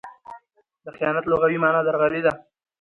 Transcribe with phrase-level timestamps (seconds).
[0.85, 2.31] د خیانت لغوي مانا؛ درغلي ده.